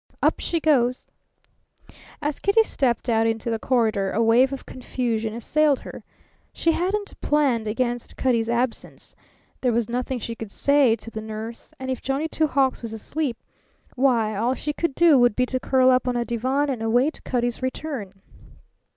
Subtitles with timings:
[0.23, 1.05] "Up she goes!"
[2.23, 6.03] As Kitty stepped out into the corridor a wave of confusion assailed her.
[6.51, 9.13] She hadn't planned against Cutty's absence.
[9.61, 12.93] There was nothing she could say to the nurse; and if Johnny Two Hawks was
[12.93, 13.37] asleep
[13.95, 17.23] why, all she could do would be to curl up on a divan and await
[17.23, 18.13] Cutty's return.